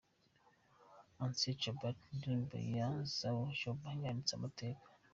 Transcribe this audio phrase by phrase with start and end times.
[1.23, 4.85] Ancien Combattant’, indirimbo ya Zao Zoba yanditse amateka.